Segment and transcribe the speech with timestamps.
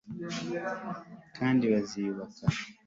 [1.37, 2.43] kandi biziyubaka